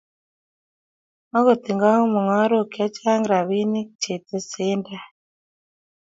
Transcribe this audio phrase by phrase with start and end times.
[1.31, 5.05] Mako tindo mungarok che chang rapinik che tesendai